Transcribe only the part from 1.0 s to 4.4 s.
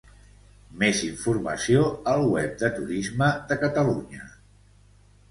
informació al web de Turisme de Catalunya.